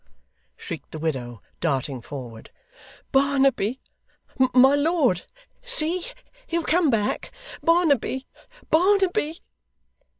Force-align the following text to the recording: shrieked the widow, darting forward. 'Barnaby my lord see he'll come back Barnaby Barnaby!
shrieked 0.57 0.89
the 0.89 0.97
widow, 0.97 1.43
darting 1.59 2.01
forward. 2.01 2.49
'Barnaby 3.11 3.79
my 4.55 4.73
lord 4.73 5.27
see 5.63 6.03
he'll 6.47 6.63
come 6.63 6.89
back 6.89 7.31
Barnaby 7.61 8.25
Barnaby! 8.71 9.41